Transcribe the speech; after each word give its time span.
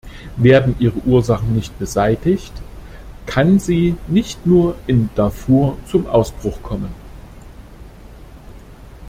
Werden 0.37 0.73
ihre 0.79 0.97
Ursachen 1.05 1.53
nicht 1.55 1.77
beseitigt, 1.77 2.51
kann 3.27 3.59
sie 3.59 3.95
nicht 4.07 4.47
nur 4.47 4.73
in 4.87 5.11
Darfur 5.13 5.77
zum 5.91 6.07
Ausbruch 6.07 6.59
kommen. 6.63 6.89